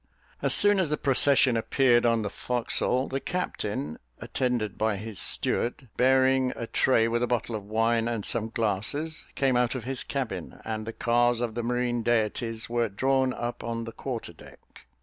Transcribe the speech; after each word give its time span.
As 0.41 0.55
soon 0.55 0.79
as 0.79 0.89
the 0.89 0.97
procession 0.97 1.55
appeared 1.55 2.07
on 2.07 2.23
the 2.23 2.29
forecastle, 2.31 3.07
the 3.07 3.19
captain, 3.19 3.99
attended 4.19 4.75
by 4.75 4.97
his 4.97 5.19
steward, 5.19 5.89
bearing 5.95 6.51
a 6.55 6.65
tray 6.65 7.07
with 7.07 7.21
a 7.21 7.27
bottle 7.27 7.53
of 7.53 7.65
wine 7.67 8.07
and 8.07 8.25
some 8.25 8.49
glasses, 8.49 9.25
came 9.35 9.55
out 9.55 9.75
of 9.75 9.83
his 9.83 10.01
cabin, 10.01 10.59
and 10.65 10.87
the 10.87 10.91
cars 10.93 11.39
of 11.39 11.53
the 11.53 11.61
marine 11.61 12.01
deities 12.01 12.67
were 12.67 12.89
drawn 12.89 13.31
up 13.31 13.63
on 13.63 13.83
the 13.83 13.91
quarter 13.91 14.33
deck. 14.33 14.87